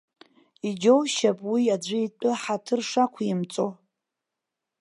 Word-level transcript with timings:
Иџьоушьап 0.69 1.39
уи 1.51 1.63
аӡәы 1.75 1.99
итәы 2.05 2.31
ҳаҭыр 2.41 2.81
шақәимҵо. 2.89 3.67